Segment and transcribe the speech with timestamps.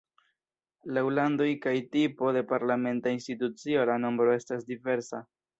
[0.97, 5.27] Laŭ landoj kaj tipo de parlamenta institucio la nombro estas diversa.